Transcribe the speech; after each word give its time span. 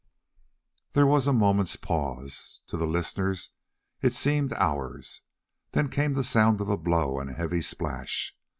There 0.93 1.05
was 1.05 1.27
a 1.27 1.31
moment's 1.31 1.75
pause, 1.75 2.61
to 2.65 2.75
the 2.75 2.87
listeners 2.87 3.51
it 4.01 4.13
seemed 4.15 4.51
hours. 4.53 5.21
Then 5.73 5.89
came 5.89 6.13
the 6.13 6.23
sound 6.23 6.59
of 6.59 6.69
a 6.69 6.77
blow 6.79 7.19
and 7.19 7.29
a 7.29 7.33
heavy 7.33 7.61
splash. 7.61 8.35